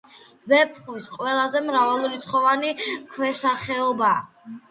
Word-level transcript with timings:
ვეფხვის 0.51 1.07
ყველაზე 1.17 1.61
მრავალრიცხოვანი 1.65 2.71
ქვესახეობაა. 3.13 4.57